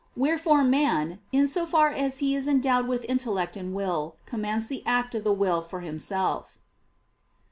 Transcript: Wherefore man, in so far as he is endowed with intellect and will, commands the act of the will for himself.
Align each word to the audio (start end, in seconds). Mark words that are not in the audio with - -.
Wherefore 0.15 0.63
man, 0.63 1.19
in 1.31 1.45
so 1.45 1.67
far 1.67 1.89
as 1.91 2.17
he 2.17 2.35
is 2.35 2.47
endowed 2.47 2.87
with 2.87 3.05
intellect 3.07 3.55
and 3.55 3.71
will, 3.75 4.15
commands 4.25 4.65
the 4.65 4.81
act 4.83 5.13
of 5.13 5.23
the 5.23 5.31
will 5.31 5.61
for 5.61 5.81
himself. 5.81 6.57